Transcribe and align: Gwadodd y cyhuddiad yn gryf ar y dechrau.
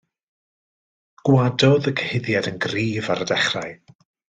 Gwadodd 1.29 1.91
y 1.93 1.93
cyhuddiad 2.01 2.51
yn 2.53 2.59
gryf 2.67 3.13
ar 3.17 3.23
y 3.27 3.29
dechrau. 3.35 3.79